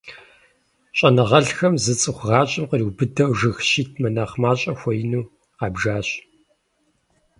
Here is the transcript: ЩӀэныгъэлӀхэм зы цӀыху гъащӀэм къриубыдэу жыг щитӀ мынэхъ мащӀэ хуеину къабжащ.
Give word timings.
ЩӀэныгъэлӀхэм 0.97 1.73
зы 1.83 1.93
цӀыху 2.01 2.25
гъащӀэм 2.29 2.65
къриубыдэу 2.69 3.31
жыг 3.39 3.57
щитӀ 3.69 3.97
мынэхъ 4.01 4.35
мащӀэ 4.41 4.73
хуеину 4.79 5.23
къабжащ. 5.57 6.07